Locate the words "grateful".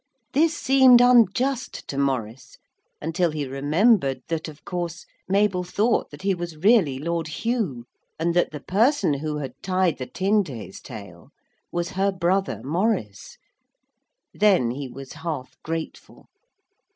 15.61-16.29